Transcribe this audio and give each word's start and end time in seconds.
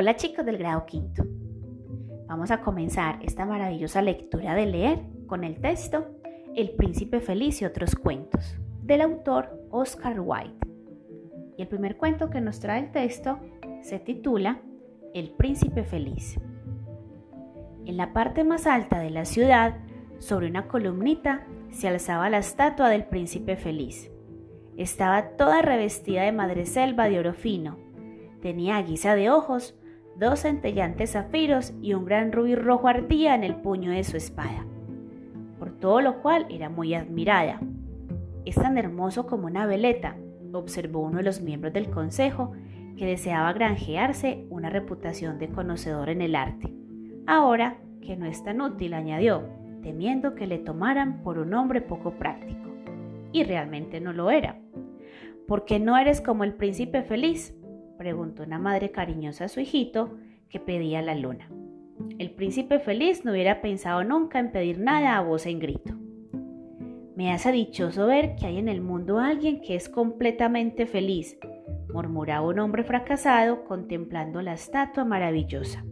Hola 0.00 0.16
chicos 0.16 0.46
del 0.46 0.56
grado 0.56 0.86
quinto. 0.86 1.24
Vamos 2.26 2.50
a 2.50 2.62
comenzar 2.62 3.18
esta 3.20 3.44
maravillosa 3.44 4.00
lectura 4.00 4.54
de 4.54 4.64
leer 4.64 5.02
con 5.26 5.44
el 5.44 5.60
texto 5.60 6.06
El 6.56 6.70
príncipe 6.70 7.20
feliz 7.20 7.60
y 7.60 7.66
otros 7.66 7.94
cuentos 7.96 8.56
del 8.82 9.02
autor 9.02 9.50
Oscar 9.70 10.18
Wilde. 10.18 10.56
Y 11.58 11.60
el 11.60 11.68
primer 11.68 11.98
cuento 11.98 12.30
que 12.30 12.40
nos 12.40 12.60
trae 12.60 12.80
el 12.80 12.92
texto 12.92 13.40
se 13.82 13.98
titula 13.98 14.62
El 15.12 15.32
príncipe 15.32 15.84
feliz. 15.84 16.40
En 17.84 17.98
la 17.98 18.14
parte 18.14 18.42
más 18.42 18.66
alta 18.66 19.00
de 19.00 19.10
la 19.10 19.26
ciudad, 19.26 19.80
sobre 20.18 20.48
una 20.48 20.66
columnita, 20.66 21.46
se 21.72 21.88
alzaba 21.88 22.30
la 22.30 22.38
estatua 22.38 22.88
del 22.88 23.04
príncipe 23.04 23.56
feliz. 23.56 24.10
Estaba 24.78 25.36
toda 25.36 25.60
revestida 25.60 26.22
de 26.22 26.32
madreselva 26.32 27.10
de 27.10 27.18
oro 27.18 27.34
fino. 27.34 27.76
Tenía 28.40 28.78
a 28.78 28.82
guisa 28.82 29.14
de 29.14 29.28
ojos 29.28 29.76
dos 30.20 30.40
centellantes 30.40 31.12
zafiros 31.12 31.72
y 31.80 31.94
un 31.94 32.04
gran 32.04 32.30
rubí 32.30 32.54
rojo 32.54 32.88
ardía 32.88 33.34
en 33.34 33.42
el 33.42 33.56
puño 33.56 33.90
de 33.90 34.04
su 34.04 34.18
espada, 34.18 34.66
por 35.58 35.72
todo 35.72 36.02
lo 36.02 36.20
cual 36.20 36.46
era 36.50 36.68
muy 36.68 36.92
admirada. 36.92 37.58
Es 38.44 38.54
tan 38.54 38.76
hermoso 38.76 39.26
como 39.26 39.46
una 39.46 39.64
veleta, 39.64 40.16
observó 40.52 41.00
uno 41.00 41.16
de 41.16 41.22
los 41.22 41.40
miembros 41.40 41.72
del 41.72 41.88
consejo, 41.88 42.52
que 42.98 43.06
deseaba 43.06 43.54
granjearse 43.54 44.44
una 44.50 44.68
reputación 44.68 45.38
de 45.38 45.48
conocedor 45.48 46.10
en 46.10 46.20
el 46.20 46.34
arte. 46.34 46.70
Ahora 47.26 47.78
que 48.02 48.14
no 48.14 48.26
es 48.26 48.44
tan 48.44 48.60
útil, 48.60 48.92
añadió, 48.92 49.48
temiendo 49.82 50.34
que 50.34 50.46
le 50.46 50.58
tomaran 50.58 51.22
por 51.22 51.38
un 51.38 51.54
hombre 51.54 51.80
poco 51.80 52.10
práctico. 52.12 52.68
Y 53.32 53.44
realmente 53.44 54.00
no 54.00 54.12
lo 54.12 54.30
era. 54.30 54.58
¿Por 55.48 55.64
qué 55.64 55.78
no 55.78 55.96
eres 55.96 56.20
como 56.20 56.44
el 56.44 56.52
príncipe 56.52 57.02
feliz? 57.02 57.56
Preguntó 58.00 58.44
una 58.44 58.58
madre 58.58 58.92
cariñosa 58.92 59.44
a 59.44 59.48
su 59.48 59.60
hijito 59.60 60.16
que 60.48 60.58
pedía 60.58 61.02
la 61.02 61.14
luna. 61.14 61.50
El 62.18 62.30
príncipe 62.30 62.78
feliz 62.78 63.26
no 63.26 63.32
hubiera 63.32 63.60
pensado 63.60 64.02
nunca 64.04 64.38
en 64.38 64.52
pedir 64.52 64.78
nada 64.78 65.18
a 65.18 65.20
voz 65.20 65.44
en 65.44 65.58
grito. 65.58 65.92
Me 67.14 67.30
hace 67.30 67.52
dichoso 67.52 68.06
ver 68.06 68.36
que 68.36 68.46
hay 68.46 68.56
en 68.56 68.70
el 68.70 68.80
mundo 68.80 69.18
alguien 69.18 69.60
que 69.60 69.74
es 69.74 69.90
completamente 69.90 70.86
feliz, 70.86 71.36
murmuraba 71.92 72.46
un 72.46 72.60
hombre 72.60 72.84
fracasado 72.84 73.64
contemplando 73.64 74.40
la 74.40 74.54
estatua 74.54 75.04
maravillosa. 75.04 75.84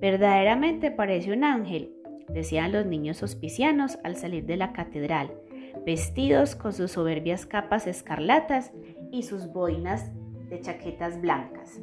Verdaderamente 0.00 0.90
parece 0.90 1.32
un 1.32 1.44
ángel, 1.44 1.92
decían 2.30 2.72
los 2.72 2.84
niños 2.84 3.22
hospicianos 3.22 3.96
al 4.02 4.16
salir 4.16 4.44
de 4.44 4.56
la 4.56 4.72
catedral, 4.72 5.30
vestidos 5.86 6.56
con 6.56 6.72
sus 6.72 6.90
soberbias 6.90 7.46
capas 7.46 7.86
escarlatas 7.86 8.72
y 9.12 9.22
sus 9.22 9.52
boinas 9.52 10.10
de 10.52 10.60
chaquetas 10.60 11.18
blancas. 11.18 11.80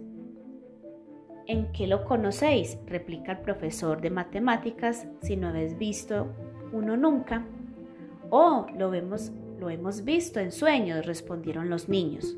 ¿En 1.47 1.71
qué 1.71 1.87
lo 1.87 2.05
conocéis? 2.05 2.77
replica 2.85 3.31
el 3.31 3.39
profesor 3.39 3.99
de 3.99 4.11
matemáticas 4.11 5.07
si 5.23 5.35
no 5.35 5.47
habéis 5.47 5.75
visto 5.75 6.27
uno 6.71 6.95
nunca. 6.95 7.43
Oh, 8.29 8.67
lo 8.77 8.91
vemos, 8.91 9.31
lo 9.57 9.71
hemos 9.71 10.05
visto 10.05 10.39
en 10.39 10.51
sueños, 10.51 11.07
respondieron 11.07 11.71
los 11.71 11.89
niños. 11.89 12.37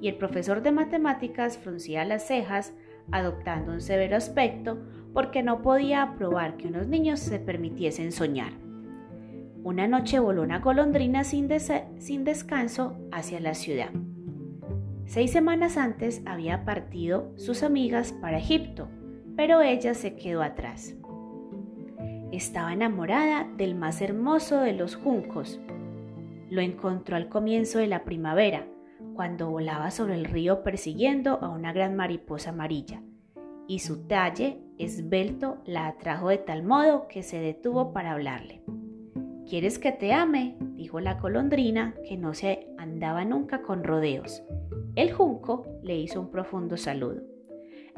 Y 0.00 0.08
el 0.08 0.16
profesor 0.16 0.60
de 0.60 0.72
matemáticas 0.72 1.56
fruncía 1.56 2.04
las 2.04 2.26
cejas, 2.26 2.74
adoptando 3.12 3.70
un 3.70 3.80
severo 3.80 4.16
aspecto, 4.16 4.76
porque 5.14 5.44
no 5.44 5.62
podía 5.62 6.02
aprobar 6.02 6.56
que 6.56 6.66
unos 6.66 6.88
niños 6.88 7.20
se 7.20 7.38
permitiesen 7.38 8.10
soñar. 8.10 8.54
Una 9.62 9.86
noche 9.86 10.18
voló 10.18 10.42
una 10.42 10.58
golondrina 10.58 11.22
sin, 11.22 11.48
sin 11.98 12.24
descanso 12.24 12.96
hacia 13.12 13.38
la 13.38 13.54
ciudad. 13.54 13.90
Seis 15.10 15.32
semanas 15.32 15.76
antes 15.76 16.22
había 16.24 16.64
partido 16.64 17.32
sus 17.36 17.64
amigas 17.64 18.12
para 18.12 18.38
Egipto, 18.38 18.86
pero 19.34 19.60
ella 19.60 19.92
se 19.94 20.14
quedó 20.14 20.40
atrás. 20.40 20.94
Estaba 22.30 22.72
enamorada 22.72 23.48
del 23.56 23.74
más 23.74 24.00
hermoso 24.02 24.60
de 24.60 24.72
los 24.72 24.94
juncos. 24.94 25.58
Lo 26.48 26.60
encontró 26.60 27.16
al 27.16 27.28
comienzo 27.28 27.80
de 27.80 27.88
la 27.88 28.04
primavera, 28.04 28.68
cuando 29.16 29.50
volaba 29.50 29.90
sobre 29.90 30.14
el 30.14 30.26
río 30.26 30.62
persiguiendo 30.62 31.40
a 31.42 31.48
una 31.48 31.72
gran 31.72 31.96
mariposa 31.96 32.50
amarilla, 32.50 33.02
y 33.66 33.80
su 33.80 34.06
talle 34.06 34.60
esbelto 34.78 35.60
la 35.64 35.88
atrajo 35.88 36.28
de 36.28 36.38
tal 36.38 36.62
modo 36.62 37.08
que 37.08 37.24
se 37.24 37.40
detuvo 37.40 37.92
para 37.92 38.12
hablarle. 38.12 38.62
¿Quieres 39.48 39.80
que 39.80 39.90
te 39.90 40.12
ame? 40.12 40.56
dijo 40.76 41.00
la 41.00 41.18
colondrina, 41.18 41.96
que 42.08 42.16
no 42.16 42.32
se 42.32 42.68
andaba 42.78 43.24
nunca 43.24 43.62
con 43.62 43.82
rodeos. 43.82 44.44
El 44.96 45.12
junco 45.12 45.66
le 45.82 45.96
hizo 45.96 46.20
un 46.20 46.30
profundo 46.30 46.76
saludo. 46.76 47.22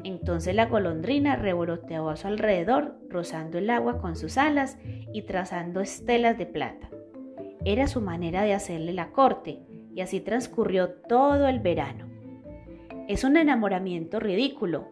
Entonces 0.03 0.53
la 0.53 0.65
golondrina 0.65 1.35
revoloteó 1.35 2.09
a 2.09 2.15
su 2.15 2.27
alrededor, 2.27 2.95
rozando 3.09 3.57
el 3.57 3.69
agua 3.69 3.99
con 3.99 4.15
sus 4.15 4.37
alas 4.37 4.77
y 5.13 5.23
trazando 5.23 5.81
estelas 5.81 6.37
de 6.37 6.45
plata. 6.45 6.89
Era 7.65 7.87
su 7.87 8.01
manera 8.01 8.43
de 8.43 8.53
hacerle 8.53 8.93
la 8.93 9.11
corte, 9.11 9.59
y 9.95 10.01
así 10.01 10.19
transcurrió 10.19 10.89
todo 10.89 11.47
el 11.47 11.59
verano. 11.59 12.07
Es 13.07 13.23
un 13.23 13.37
enamoramiento 13.37 14.19
ridículo, 14.19 14.87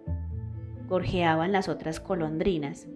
gorjeaban 0.87 1.51
las 1.51 1.69
otras 1.69 2.03
golondrinas. 2.03 2.87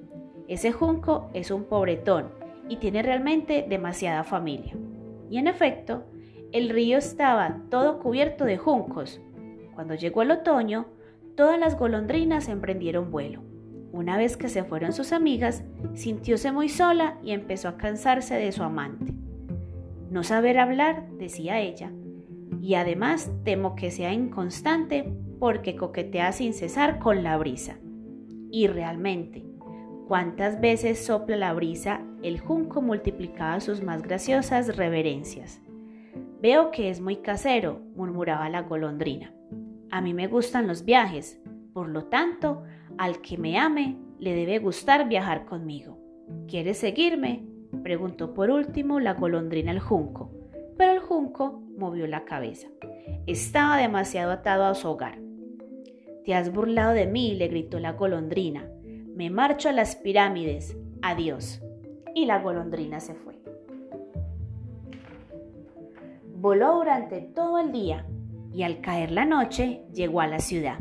Ese 0.48 0.72
junco 0.72 1.30
es 1.34 1.52
un 1.52 1.64
pobretón 1.64 2.30
y 2.70 2.78
tiene 2.78 3.02
realmente 3.02 3.66
demasiada 3.68 4.24
familia. 4.24 4.76
Y 5.30 5.38
en 5.38 5.48
efecto, 5.48 6.06
el 6.56 6.70
río 6.70 6.98
estaba 6.98 7.58
todo 7.70 8.00
cubierto 8.00 8.46
de 8.46 8.58
juncos. 8.58 9.20
Cuando 9.74 9.94
llegó 9.94 10.22
el 10.22 10.32
otoño, 10.32 10.86
todas 11.36 11.60
las 11.60 11.78
golondrinas 11.78 12.48
emprendieron 12.48 13.12
vuelo. 13.12 13.42
Una 13.92 14.16
vez 14.16 14.38
que 14.38 14.48
se 14.48 14.64
fueron 14.64 14.94
sus 14.94 15.12
amigas, 15.12 15.66
sintióse 15.96 16.54
muy 16.54 16.70
sola 16.70 17.18
y 17.22 17.32
empezó 17.32 17.68
a 17.68 17.76
cansarse 17.76 18.36
de 18.36 18.54
su 18.54 18.64
amante. 18.64 19.14
No 20.10 20.24
saber 20.24 20.58
hablar, 20.58 21.10
decía 21.18 21.60
ella, 21.60 21.92
y 22.62 22.76
además 22.76 23.30
temo 23.44 23.76
que 23.76 23.92
sea 23.92 24.14
inconstante 24.14 25.14
porque 25.42 25.76
coquetea 25.76 26.32
sin 26.32 26.54
cesar 26.54 27.00
con 27.00 27.22
la 27.22 27.36
brisa. 27.36 27.80
Y 28.50 28.68
realmente, 28.68 29.44
cuántas 30.08 30.62
veces 30.62 31.06
sopla 31.06 31.36
la 31.36 31.52
brisa, 31.52 32.00
el 32.24 32.40
junco 32.40 32.82
multiplicaba 32.82 33.60
sus 33.60 33.84
más 33.84 34.04
graciosas 34.04 34.78
reverencias. 34.78 35.62
Veo 36.46 36.70
que 36.70 36.92
es 36.92 37.02
muy 37.02 37.16
casero, 37.16 37.82
murmuraba 37.96 38.48
la 38.50 38.62
golondrina. 38.62 39.34
A 39.90 40.00
mí 40.00 40.14
me 40.14 40.28
gustan 40.28 40.68
los 40.68 40.86
viajes, 40.86 41.42
por 41.74 41.90
lo 41.90 42.04
tanto, 42.04 42.62
al 43.00 43.20
que 43.22 43.36
me 43.36 43.58
ame 43.58 43.98
le 44.20 44.36
debe 44.36 44.60
gustar 44.60 45.10
viajar 45.10 45.46
conmigo. 45.46 45.98
¿Quieres 46.48 46.78
seguirme? 46.78 47.48
preguntó 47.82 48.36
por 48.36 48.52
último 48.52 49.00
la 49.00 49.16
golondrina 49.16 49.72
al 49.72 49.80
junco, 49.80 50.30
pero 50.78 50.92
el 50.92 51.00
junco 51.00 51.64
movió 51.80 52.06
la 52.06 52.26
cabeza. 52.26 52.68
Estaba 53.26 53.78
demasiado 53.78 54.32
atado 54.32 54.66
a 54.66 54.76
su 54.76 54.88
hogar. 54.88 55.18
Te 56.26 56.36
has 56.36 56.54
burlado 56.54 56.94
de 56.94 57.08
mí, 57.08 57.34
le 57.34 57.48
gritó 57.48 57.80
la 57.80 57.94
golondrina. 57.94 58.70
Me 59.16 59.32
marcho 59.32 59.70
a 59.70 59.72
las 59.72 59.96
pirámides. 59.96 60.78
Adiós. 61.02 61.64
Y 62.14 62.28
la 62.28 62.38
golondrina 62.38 63.00
se 63.00 63.16
fue. 63.16 63.35
Voló 66.46 66.76
durante 66.76 67.22
todo 67.22 67.58
el 67.58 67.72
día 67.72 68.06
y 68.54 68.62
al 68.62 68.80
caer 68.80 69.10
la 69.10 69.26
noche 69.26 69.82
llegó 69.96 70.22
a 70.22 70.28
la 70.28 70.38
ciudad. 70.38 70.78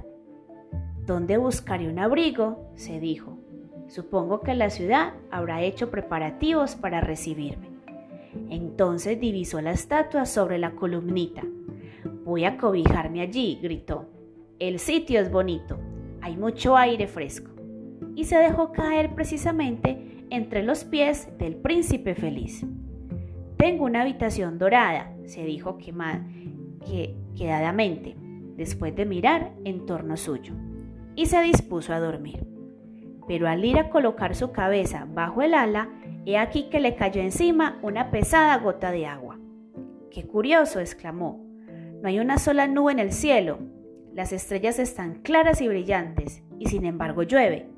¿Dónde 1.07 1.39
buscaré 1.39 1.89
un 1.89 1.99
abrigo? 1.99 2.71
se 2.75 3.01
dijo. 3.01 3.39
Supongo 3.89 4.41
que 4.43 4.53
la 4.53 4.69
ciudad 4.69 5.15
habrá 5.31 5.63
hecho 5.63 5.91
preparativos 5.91 6.75
para 6.75 7.01
recibirme. 7.01 7.71
Entonces 8.51 9.19
divisó 9.19 9.63
la 9.63 9.71
estatua 9.71 10.27
sobre 10.27 10.59
la 10.59 10.73
columnita. 10.73 11.41
Voy 12.27 12.45
a 12.45 12.59
cobijarme 12.59 13.23
allí, 13.23 13.59
gritó. 13.63 14.11
El 14.59 14.79
sitio 14.79 15.19
es 15.19 15.33
bonito, 15.33 15.79
hay 16.21 16.37
mucho 16.37 16.77
aire 16.77 17.07
fresco. 17.07 17.53
Y 18.15 18.25
se 18.25 18.37
dejó 18.37 18.71
caer 18.71 19.15
precisamente 19.15 20.27
entre 20.29 20.63
los 20.63 20.85
pies 20.85 21.27
del 21.39 21.57
príncipe 21.57 22.15
feliz. 22.15 22.67
Tengo 23.57 23.87
una 23.87 24.03
habitación 24.03 24.59
dorada, 24.59 25.14
se 25.27 25.45
dijo 25.45 25.79
que, 25.79 27.15
quedadamente, 27.37 28.17
después 28.57 28.95
de 28.95 29.07
mirar 29.07 29.53
en 29.65 29.87
torno 29.87 30.17
suyo, 30.17 30.55
y 31.17 31.27
se 31.27 31.41
dispuso 31.43 31.93
a 31.93 32.01
dormir. 32.01 32.47
Pero 33.27 33.49
al 33.49 33.65
ir 33.65 33.79
a 33.79 33.91
colocar 33.91 34.35
su 34.35 34.53
cabeza 34.53 35.07
bajo 35.09 35.43
el 35.43 35.55
ala, 35.55 35.91
he 36.27 36.37
aquí 36.37 36.69
que 36.71 36.81
le 36.81 36.95
cayó 36.95 37.21
encima 37.21 37.79
una 37.83 38.11
pesada 38.11 38.57
gota 38.59 38.91
de 38.91 39.07
agua. 39.07 39.39
¡Qué 40.11 40.27
curioso! 40.27 40.81
exclamó. 40.81 41.45
No 42.03 42.09
hay 42.09 42.19
una 42.19 42.39
sola 42.39 42.67
nube 42.67 42.93
en 42.93 42.99
el 42.99 43.13
cielo. 43.13 43.59
Las 44.13 44.33
estrellas 44.33 44.79
están 44.79 45.23
claras 45.23 45.61
y 45.61 45.69
brillantes, 45.69 46.43
y 46.59 46.67
sin 46.67 46.85
embargo 46.85 47.23
llueve. 47.23 47.69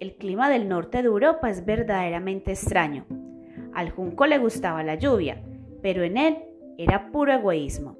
El 0.00 0.16
clima 0.16 0.48
del 0.48 0.68
norte 0.68 0.98
de 0.98 1.08
Europa 1.08 1.50
es 1.50 1.64
verdaderamente 1.64 2.52
extraño. 2.52 3.06
Al 3.74 3.90
junco 3.90 4.26
le 4.26 4.38
gustaba 4.38 4.82
la 4.82 4.94
lluvia, 4.94 5.42
pero 5.82 6.02
en 6.02 6.16
él 6.16 6.38
era 6.82 7.10
puro 7.12 7.32
egoísmo. 7.32 7.96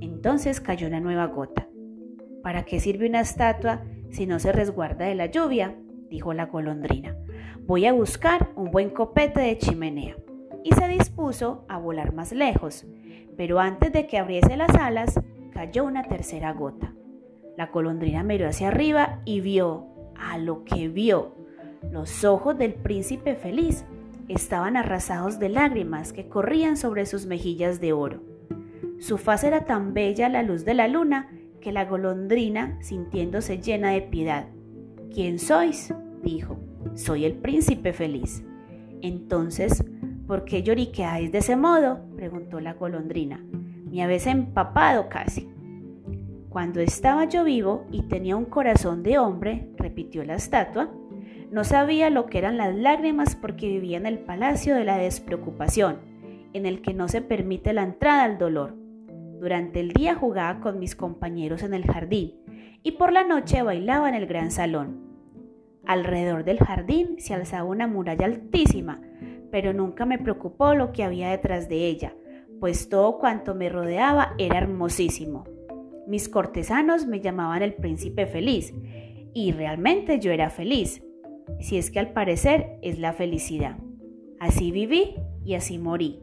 Entonces 0.00 0.60
cayó 0.60 0.86
una 0.88 1.00
nueva 1.00 1.26
gota. 1.26 1.68
¿Para 2.42 2.64
qué 2.64 2.80
sirve 2.80 3.08
una 3.08 3.20
estatua 3.20 3.82
si 4.12 4.26
no 4.26 4.38
se 4.38 4.52
resguarda 4.52 5.06
de 5.06 5.14
la 5.14 5.26
lluvia, 5.26 5.74
dijo 6.10 6.34
la 6.34 6.46
golondrina. 6.46 7.16
Voy 7.66 7.86
a 7.86 7.92
buscar 7.92 8.50
un 8.56 8.70
buen 8.70 8.90
copete 8.90 9.40
de 9.40 9.58
chimenea. 9.58 10.16
Y 10.62 10.72
se 10.74 10.86
dispuso 10.86 11.64
a 11.68 11.78
volar 11.78 12.12
más 12.12 12.32
lejos, 12.32 12.86
pero 13.36 13.58
antes 13.58 13.92
de 13.92 14.06
que 14.06 14.18
abriese 14.18 14.56
las 14.56 14.74
alas, 14.76 15.18
cayó 15.52 15.84
una 15.84 16.04
tercera 16.04 16.52
gota. 16.52 16.94
La 17.56 17.66
golondrina 17.66 18.22
miró 18.22 18.46
hacia 18.48 18.68
arriba 18.68 19.20
y 19.24 19.40
vio, 19.40 19.86
a 20.14 20.38
lo 20.38 20.64
que 20.64 20.88
vio, 20.88 21.34
los 21.90 22.24
ojos 22.24 22.56
del 22.56 22.74
príncipe 22.74 23.34
feliz 23.34 23.84
estaban 24.32 24.76
arrasados 24.76 25.38
de 25.38 25.48
lágrimas 25.48 26.12
que 26.12 26.28
corrían 26.28 26.76
sobre 26.76 27.06
sus 27.06 27.26
mejillas 27.26 27.80
de 27.80 27.92
oro. 27.92 28.22
Su 28.98 29.18
faz 29.18 29.44
era 29.44 29.64
tan 29.64 29.94
bella 29.94 30.26
a 30.26 30.30
la 30.30 30.42
luz 30.42 30.64
de 30.64 30.74
la 30.74 30.88
luna 30.88 31.28
que 31.60 31.72
la 31.72 31.84
golondrina, 31.84 32.78
sintiéndose 32.80 33.58
llena 33.58 33.90
de 33.90 34.02
piedad, 34.02 34.48
¿Quién 35.14 35.38
sois? 35.38 35.92
dijo. 36.22 36.56
Soy 36.94 37.26
el 37.26 37.34
príncipe 37.34 37.92
feliz. 37.92 38.42
Entonces, 39.02 39.84
¿por 40.26 40.44
qué 40.44 40.62
lloriqueáis 40.62 41.30
de 41.30 41.38
ese 41.38 41.54
modo? 41.54 42.00
preguntó 42.16 42.60
la 42.60 42.72
golondrina. 42.72 43.44
Me 43.90 44.02
habéis 44.02 44.26
empapado 44.26 45.10
casi. 45.10 45.50
Cuando 46.48 46.80
estaba 46.80 47.26
yo 47.26 47.44
vivo 47.44 47.84
y 47.90 48.02
tenía 48.02 48.36
un 48.36 48.46
corazón 48.46 49.02
de 49.02 49.18
hombre, 49.18 49.68
repitió 49.76 50.24
la 50.24 50.36
estatua, 50.36 50.90
no 51.52 51.64
sabía 51.64 52.08
lo 52.08 52.24
que 52.26 52.38
eran 52.38 52.56
las 52.56 52.74
lágrimas 52.74 53.36
porque 53.36 53.68
vivía 53.68 53.98
en 53.98 54.06
el 54.06 54.18
palacio 54.18 54.74
de 54.74 54.84
la 54.84 54.96
despreocupación, 54.96 55.98
en 56.54 56.64
el 56.64 56.80
que 56.80 56.94
no 56.94 57.08
se 57.08 57.20
permite 57.20 57.74
la 57.74 57.82
entrada 57.82 58.24
al 58.24 58.38
dolor. 58.38 58.74
Durante 59.38 59.80
el 59.80 59.92
día 59.92 60.14
jugaba 60.14 60.60
con 60.60 60.78
mis 60.78 60.96
compañeros 60.96 61.62
en 61.62 61.74
el 61.74 61.84
jardín 61.84 62.36
y 62.82 62.92
por 62.92 63.12
la 63.12 63.24
noche 63.24 63.62
bailaba 63.62 64.08
en 64.08 64.14
el 64.14 64.26
gran 64.26 64.50
salón. 64.50 65.02
Alrededor 65.84 66.44
del 66.44 66.58
jardín 66.58 67.16
se 67.18 67.34
alzaba 67.34 67.64
una 67.64 67.86
muralla 67.86 68.24
altísima, 68.24 69.02
pero 69.50 69.74
nunca 69.74 70.06
me 70.06 70.18
preocupó 70.18 70.74
lo 70.74 70.90
que 70.92 71.04
había 71.04 71.30
detrás 71.30 71.68
de 71.68 71.86
ella, 71.86 72.14
pues 72.60 72.88
todo 72.88 73.18
cuanto 73.18 73.54
me 73.54 73.68
rodeaba 73.68 74.32
era 74.38 74.56
hermosísimo. 74.56 75.44
Mis 76.06 76.30
cortesanos 76.30 77.06
me 77.06 77.20
llamaban 77.20 77.60
el 77.60 77.74
príncipe 77.74 78.24
feliz, 78.24 78.72
y 79.34 79.52
realmente 79.52 80.18
yo 80.18 80.30
era 80.30 80.48
feliz, 80.48 81.02
si 81.62 81.78
es 81.78 81.90
que 81.90 81.98
al 81.98 82.12
parecer 82.12 82.78
es 82.82 82.98
la 82.98 83.12
felicidad. 83.12 83.76
Así 84.40 84.70
viví 84.70 85.16
y 85.44 85.54
así 85.54 85.78
morí. 85.78 86.20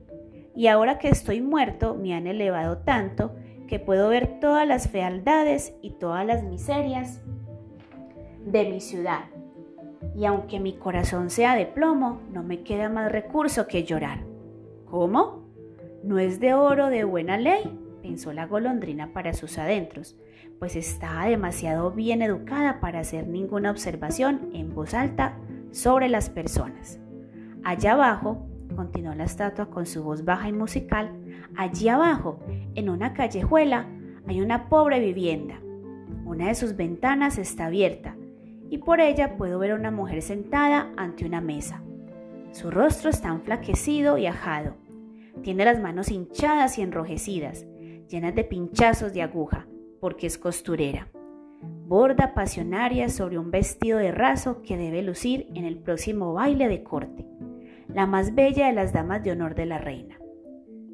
Y 0.55 0.67
ahora 0.67 0.97
que 0.99 1.09
estoy 1.09 1.41
muerto 1.41 1.95
me 1.95 2.13
han 2.13 2.27
elevado 2.27 2.79
tanto 2.79 3.35
que 3.67 3.79
puedo 3.79 4.09
ver 4.09 4.39
todas 4.39 4.67
las 4.67 4.89
fealdades 4.89 5.73
y 5.81 5.91
todas 5.91 6.25
las 6.25 6.43
miserias 6.43 7.21
de 8.45 8.69
mi 8.69 8.81
ciudad. 8.81 9.25
Y 10.15 10.25
aunque 10.25 10.59
mi 10.59 10.73
corazón 10.73 11.29
sea 11.29 11.55
de 11.55 11.65
plomo, 11.65 12.19
no 12.31 12.43
me 12.43 12.61
queda 12.63 12.89
más 12.89 13.11
recurso 13.11 13.67
que 13.67 13.83
llorar. 13.83 14.23
¿Cómo? 14.89 15.43
¿No 16.03 16.19
es 16.19 16.39
de 16.39 16.53
oro 16.53 16.87
de 16.87 17.03
buena 17.03 17.37
ley? 17.37 17.79
Pensó 18.01 18.33
la 18.33 18.45
golondrina 18.45 19.13
para 19.13 19.33
sus 19.33 19.57
adentros 19.57 20.17
pues 20.59 20.75
estaba 20.75 21.25
demasiado 21.25 21.91
bien 21.91 22.21
educada 22.21 22.81
para 22.81 22.99
hacer 22.99 23.27
ninguna 23.27 23.71
observación 23.71 24.49
en 24.53 24.75
voz 24.75 24.93
alta 24.93 25.37
sobre 25.71 26.09
las 26.09 26.29
personas. 26.29 26.99
Allá 27.63 27.93
abajo, 27.93 28.45
continuó 28.75 29.15
la 29.15 29.23
estatua 29.23 29.69
con 29.69 29.85
su 29.85 30.03
voz 30.03 30.25
baja 30.25 30.49
y 30.49 30.53
musical, 30.53 31.11
allí 31.55 31.87
abajo, 31.87 32.39
en 32.75 32.89
una 32.89 33.13
callejuela, 33.13 33.87
hay 34.27 34.41
una 34.41 34.69
pobre 34.69 34.99
vivienda. 34.99 35.59
Una 36.25 36.47
de 36.47 36.55
sus 36.55 36.75
ventanas 36.75 37.37
está 37.37 37.65
abierta 37.65 38.15
y 38.69 38.77
por 38.79 38.99
ella 38.99 39.37
puedo 39.37 39.57
ver 39.59 39.71
a 39.71 39.75
una 39.75 39.91
mujer 39.91 40.21
sentada 40.21 40.91
ante 40.97 41.25
una 41.25 41.41
mesa. 41.41 41.81
Su 42.51 42.69
rostro 42.69 43.09
está 43.09 43.29
enflaquecido 43.29 44.17
y 44.17 44.27
ajado. 44.27 44.75
Tiene 45.41 45.65
las 45.65 45.79
manos 45.79 46.11
hinchadas 46.11 46.77
y 46.77 46.81
enrojecidas, 46.81 47.65
llenas 48.09 48.35
de 48.35 48.43
pinchazos 48.43 49.13
de 49.13 49.21
aguja 49.21 49.67
porque 49.99 50.27
es 50.27 50.37
costurera. 50.37 51.09
Borda 51.61 52.33
pasionaria 52.33 53.09
sobre 53.09 53.37
un 53.37 53.51
vestido 53.51 53.99
de 53.99 54.11
raso 54.11 54.61
que 54.61 54.77
debe 54.77 55.01
lucir 55.01 55.47
en 55.55 55.65
el 55.65 55.77
próximo 55.77 56.33
baile 56.33 56.67
de 56.67 56.83
corte, 56.83 57.25
la 57.87 58.05
más 58.05 58.35
bella 58.35 58.67
de 58.67 58.73
las 58.73 58.93
damas 58.93 59.23
de 59.23 59.31
honor 59.31 59.55
de 59.55 59.65
la 59.65 59.77
reina. 59.77 60.19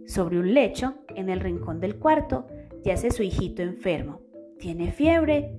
Sobre 0.06 0.40
un 0.40 0.54
lecho, 0.54 0.96
en 1.16 1.30
el 1.30 1.40
rincón 1.40 1.80
del 1.80 1.98
cuarto, 1.98 2.48
yace 2.84 3.12
su 3.12 3.24
hijito 3.24 3.62
enfermo. 3.62 4.22
Tiene 4.60 4.92
fiebre 4.92 5.52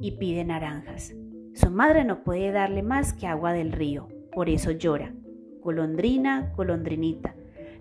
y 0.00 0.12
pide 0.12 0.44
naranjas. 0.44 1.14
Su 1.54 1.70
madre 1.70 2.04
no 2.04 2.22
puede 2.22 2.52
darle 2.52 2.82
más 2.82 3.12
que 3.12 3.26
agua 3.26 3.52
del 3.52 3.72
río, 3.72 4.08
por 4.32 4.48
eso 4.48 4.70
llora. 4.70 5.12
Golondrina, 5.60 6.52
golondrinita, 6.56 7.34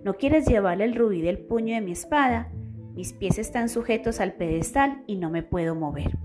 ¿no 0.04 0.16
quieres 0.16 0.46
llevarle 0.46 0.86
el 0.86 0.96
rubí 0.96 1.22
del 1.22 1.40
puño 1.40 1.76
de 1.76 1.82
mi 1.82 1.92
espada? 1.92 2.52
Mis 2.96 3.12
pies 3.12 3.40
están 3.40 3.70
sujetos 3.70 4.20
al 4.20 4.34
pedestal 4.34 5.04
y 5.08 5.16
no 5.16 5.32
me 5.32 5.42
puedo 5.42 5.74
mover. 5.74 6.16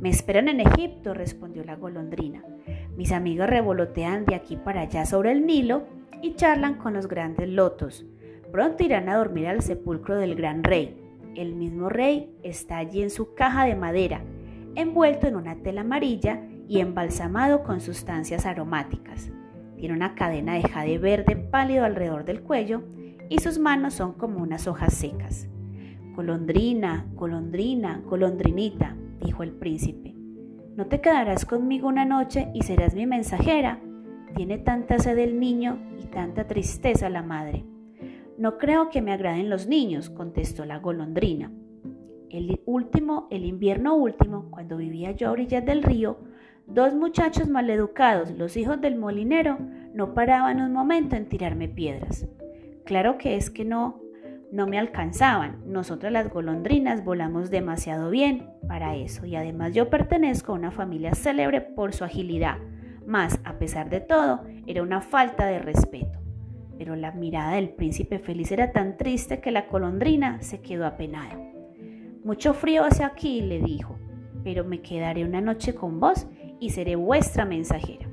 Me 0.00 0.08
esperan 0.08 0.48
en 0.48 0.60
Egipto, 0.60 1.12
respondió 1.12 1.64
la 1.64 1.76
golondrina. 1.76 2.42
Mis 2.96 3.12
amigos 3.12 3.46
revolotean 3.46 4.24
de 4.24 4.34
aquí 4.34 4.56
para 4.56 4.80
allá 4.80 5.04
sobre 5.04 5.32
el 5.32 5.44
Nilo 5.44 5.84
y 6.22 6.34
charlan 6.34 6.76
con 6.76 6.94
los 6.94 7.08
grandes 7.08 7.48
lotos. 7.48 8.06
Pronto 8.50 8.82
irán 8.84 9.10
a 9.10 9.16
dormir 9.16 9.48
al 9.48 9.60
sepulcro 9.60 10.16
del 10.16 10.34
gran 10.34 10.64
rey. 10.64 10.98
El 11.34 11.54
mismo 11.54 11.90
rey 11.90 12.34
está 12.42 12.78
allí 12.78 13.02
en 13.02 13.10
su 13.10 13.34
caja 13.34 13.66
de 13.66 13.76
madera, 13.76 14.22
envuelto 14.74 15.26
en 15.26 15.36
una 15.36 15.56
tela 15.56 15.82
amarilla 15.82 16.42
y 16.68 16.80
embalsamado 16.80 17.64
con 17.64 17.82
sustancias 17.82 18.46
aromáticas. 18.46 19.30
Tiene 19.76 19.94
una 19.94 20.14
cadena 20.14 20.54
de 20.54 20.62
jade 20.62 20.96
verde 20.96 21.36
pálido 21.36 21.84
alrededor 21.84 22.24
del 22.24 22.42
cuello 22.42 22.82
y 23.28 23.40
sus 23.40 23.58
manos 23.58 23.94
son 23.94 24.14
como 24.14 24.40
unas 24.40 24.66
hojas 24.66 24.94
secas. 24.94 25.48
Golondrina, 26.14 27.06
golondrina, 27.14 28.02
golondrinita, 28.04 28.94
dijo 29.24 29.42
el 29.42 29.52
príncipe, 29.52 30.14
¿no 30.76 30.86
te 30.86 31.00
quedarás 31.00 31.46
conmigo 31.46 31.88
una 31.88 32.04
noche 32.04 32.50
y 32.52 32.62
serás 32.62 32.94
mi 32.94 33.06
mensajera? 33.06 33.80
Tiene 34.36 34.58
tanta 34.58 34.98
sed 34.98 35.16
el 35.18 35.40
niño 35.40 35.78
y 35.98 36.08
tanta 36.08 36.46
tristeza 36.46 37.08
la 37.08 37.22
madre. 37.22 37.64
No 38.36 38.58
creo 38.58 38.90
que 38.90 39.00
me 39.00 39.12
agraden 39.12 39.48
los 39.48 39.66
niños, 39.66 40.10
contestó 40.10 40.66
la 40.66 40.80
golondrina. 40.80 41.50
El 42.28 42.60
último, 42.66 43.26
el 43.30 43.46
invierno 43.46 43.94
último, 43.94 44.50
cuando 44.50 44.76
vivía 44.76 45.12
yo 45.12 45.28
a 45.28 45.32
orillas 45.32 45.64
del 45.64 45.82
río, 45.82 46.18
dos 46.66 46.94
muchachos 46.94 47.48
maleducados, 47.48 48.32
los 48.32 48.58
hijos 48.58 48.80
del 48.82 48.96
molinero, 48.96 49.58
no 49.94 50.12
paraban 50.12 50.60
un 50.60 50.74
momento 50.74 51.16
en 51.16 51.28
tirarme 51.28 51.68
piedras. 51.68 52.28
Claro 52.84 53.16
que 53.16 53.36
es 53.36 53.48
que 53.48 53.64
no 53.64 54.01
no 54.52 54.66
me 54.66 54.78
alcanzaban. 54.78 55.62
Nosotras 55.66 56.12
las 56.12 56.28
golondrinas 56.28 57.04
volamos 57.04 57.50
demasiado 57.50 58.10
bien 58.10 58.50
para 58.68 58.94
eso 58.94 59.24
y 59.24 59.34
además 59.34 59.72
yo 59.72 59.88
pertenezco 59.88 60.52
a 60.52 60.56
una 60.56 60.70
familia 60.70 61.14
célebre 61.14 61.62
por 61.62 61.94
su 61.94 62.04
agilidad. 62.04 62.58
Mas, 63.06 63.40
a 63.44 63.58
pesar 63.58 63.90
de 63.90 64.00
todo, 64.00 64.44
era 64.66 64.82
una 64.82 65.00
falta 65.00 65.46
de 65.46 65.58
respeto. 65.58 66.20
Pero 66.78 66.94
la 66.94 67.12
mirada 67.12 67.54
del 67.54 67.70
príncipe 67.70 68.18
feliz 68.18 68.52
era 68.52 68.72
tan 68.72 68.96
triste 68.96 69.40
que 69.40 69.50
la 69.50 69.62
golondrina 69.62 70.40
se 70.42 70.60
quedó 70.60 70.86
apenada. 70.86 71.38
Mucho 72.22 72.54
frío 72.54 72.84
hace 72.84 73.02
aquí, 73.04 73.40
le 73.40 73.58
dijo, 73.58 73.98
pero 74.44 74.64
me 74.64 74.82
quedaré 74.82 75.24
una 75.24 75.40
noche 75.40 75.74
con 75.74 75.98
vos 75.98 76.26
y 76.60 76.70
seré 76.70 76.94
vuestra 76.94 77.44
mensajera. 77.44 78.06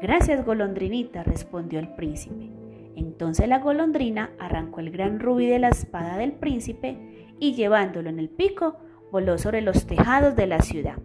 Gracias, 0.00 0.44
golondrinita, 0.44 1.24
respondió 1.24 1.80
el 1.80 1.88
príncipe. 1.88 2.59
Entonces 2.96 3.48
la 3.48 3.58
golondrina 3.58 4.30
arrancó 4.38 4.80
el 4.80 4.90
gran 4.90 5.20
rubí 5.20 5.46
de 5.46 5.58
la 5.58 5.68
espada 5.68 6.16
del 6.16 6.32
príncipe 6.32 7.34
y 7.38 7.54
llevándolo 7.54 8.10
en 8.10 8.18
el 8.18 8.28
pico, 8.28 8.76
voló 9.10 9.38
sobre 9.38 9.60
los 9.62 9.86
tejados 9.86 10.36
de 10.36 10.46
la 10.46 10.60
ciudad. 10.60 10.98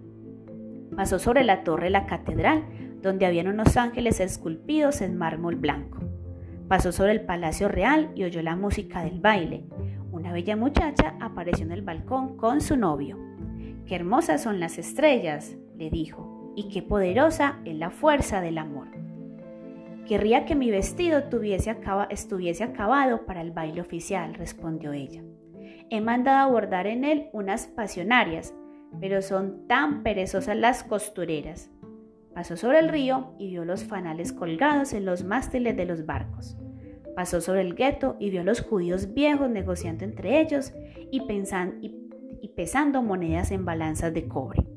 Pasó 0.96 1.20
sobre 1.20 1.44
la 1.44 1.63
torre 1.63 1.86
de 1.86 1.89
la 1.92 2.06
catedral, 2.06 2.63
donde 3.01 3.25
habían 3.25 3.48
unos 3.48 3.77
ángeles 3.77 4.20
esculpidos 4.20 5.01
en 5.01 5.18
mármol 5.18 5.56
blanco. 5.56 6.00
Pasó 6.68 6.92
sobre 6.92 7.12
el 7.12 7.22
palacio 7.22 7.68
real 7.68 8.12
y 8.15 8.24
oyó 8.24 8.42
la 8.42 8.56
música 8.56 9.04
del 9.04 9.20
baile. 9.20 9.65
Una 10.12 10.32
bella 10.32 10.56
muchacha 10.56 11.15
apareció 11.20 11.65
en 11.65 11.72
el 11.72 11.82
balcón 11.84 12.38
con 12.38 12.62
su 12.62 12.77
novio. 12.77 13.20
Qué 13.86 13.96
hermosas 13.96 14.42
son 14.42 14.60
las 14.60 14.80
estrellas, 14.80 15.56
le 15.77 15.89
dijo, 15.89 16.54
y 16.56 16.70
qué 16.70 16.82
poderosa 16.82 17.60
es 17.65 17.75
la 17.75 17.92
fuerza 17.92 18.42
del 18.42 18.58
amor. 18.58 18.88
Querría 20.05 20.45
que 20.45 20.53
mi 20.53 20.69
vestido 20.69 21.17
estuviese 21.17 22.63
acabado 22.63 23.25
para 23.25 23.41
el 23.41 23.51
baile 23.51 23.81
oficial, 23.81 24.35
respondió 24.35 24.93
ella. 24.93 25.24
He 25.89 26.00
mandado 26.00 26.47
a 26.47 26.51
bordar 26.51 26.85
en 26.85 27.03
él 27.03 27.29
unas 27.33 27.65
pasionarias, 27.65 28.53
pero 29.00 29.24
son 29.24 29.67
tan 29.67 30.03
perezosas 30.03 30.55
las 30.57 30.83
costureras. 30.83 31.71
Pasó 32.35 32.55
sobre 32.55 32.79
el 32.79 32.89
río 32.89 33.33
y 33.39 33.50
vio 33.50 33.65
los 33.65 33.83
fanales 33.83 34.31
colgados 34.31 34.93
en 34.93 35.05
los 35.05 35.24
mástiles 35.24 35.75
de 35.75 35.85
los 35.85 36.05
barcos. 36.05 36.55
Pasó 37.15 37.41
sobre 37.41 37.62
el 37.62 37.74
gueto 37.74 38.15
y 38.19 38.29
vio 38.29 38.41
a 38.41 38.43
los 38.43 38.62
judíos 38.62 39.13
viejos 39.13 39.50
negociando 39.50 40.03
entre 40.03 40.39
ellos 40.39 40.74
y, 41.12 41.21
y 42.41 42.50
pesando 42.50 43.01
monedas 43.01 43.51
en 43.51 43.65
balanzas 43.65 44.13
de 44.13 44.27
cobre. 44.27 44.67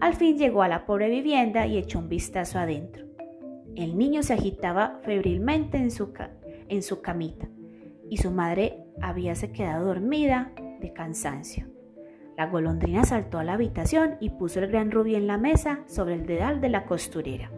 Al 0.00 0.14
fin 0.14 0.36
llegó 0.38 0.62
a 0.62 0.68
la 0.68 0.86
pobre 0.86 1.08
vivienda 1.08 1.66
y 1.66 1.78
echó 1.78 1.98
un 1.98 2.08
vistazo 2.08 2.58
adentro. 2.58 3.05
El 3.76 3.98
niño 3.98 4.22
se 4.22 4.32
agitaba 4.32 5.00
febrilmente 5.02 5.76
en 5.76 5.90
su, 5.90 6.12
en 6.68 6.82
su 6.82 7.02
camita 7.02 7.46
y 8.08 8.16
su 8.16 8.30
madre 8.30 8.82
habíase 9.02 9.52
quedado 9.52 9.84
dormida 9.84 10.50
de 10.80 10.94
cansancio. 10.94 11.66
La 12.38 12.46
golondrina 12.46 13.04
saltó 13.04 13.38
a 13.38 13.44
la 13.44 13.52
habitación 13.52 14.16
y 14.18 14.30
puso 14.30 14.60
el 14.60 14.68
gran 14.68 14.90
rubí 14.90 15.14
en 15.14 15.26
la 15.26 15.36
mesa 15.36 15.80
sobre 15.88 16.14
el 16.14 16.26
dedal 16.26 16.62
de 16.62 16.70
la 16.70 16.86
costurera. 16.86 17.50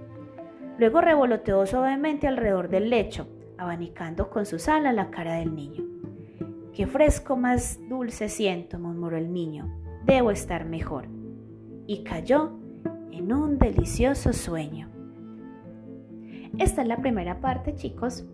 Luego 0.77 1.01
revoloteó 1.01 1.65
suavemente 1.67 2.27
alrededor 2.27 2.69
del 2.69 2.91
lecho, 2.91 3.29
abanicando 3.57 4.29
con 4.29 4.45
sus 4.45 4.69
alas 4.69 4.95
la 4.95 5.11
cara 5.11 5.35
del 5.35 5.55
niño. 5.55 5.85
Qué 6.73 6.87
fresco 6.87 7.37
más 7.37 7.79
dulce 7.89 8.29
siento, 8.29 8.79
murmuró 8.81 9.17
el 9.17 9.33
niño. 9.33 9.73
Debo 10.05 10.33
estar 10.33 10.65
mejor. 10.65 11.09
Y 11.87 12.03
cayó 12.03 12.59
en 13.13 13.33
un 13.33 13.59
delicioso 13.59 14.33
sueño. 14.33 14.98
Esta 16.59 16.83
es 16.83 16.89
la 16.89 16.97
primera 16.97 17.41
parte, 17.41 17.77
chicos, 17.77 18.27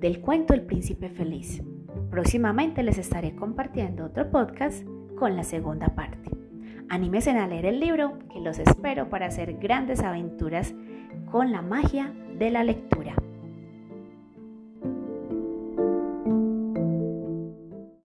del 0.00 0.20
cuento 0.20 0.52
El 0.52 0.62
príncipe 0.62 1.10
feliz. 1.10 1.62
Próximamente 2.10 2.82
les 2.82 2.98
estaré 2.98 3.36
compartiendo 3.36 4.06
otro 4.06 4.28
podcast 4.32 4.84
con 5.16 5.36
la 5.36 5.44
segunda 5.44 5.94
parte. 5.94 6.28
Anímense 6.88 7.30
a 7.30 7.46
leer 7.46 7.66
el 7.66 7.78
libro 7.78 8.18
que 8.32 8.40
los 8.40 8.58
espero 8.58 9.08
para 9.10 9.26
hacer 9.26 9.58
grandes 9.58 10.00
aventuras 10.00 10.74
con 11.30 11.52
la 11.52 11.62
magia 11.62 12.12
de 12.36 12.50
la 12.50 12.64
lectura. 12.64 13.14